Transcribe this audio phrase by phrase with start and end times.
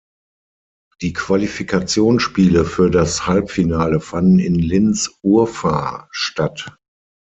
[1.03, 6.75] Die Qualifikationsspiele für das Halbfinale fanden in Linz-Urfahr statt.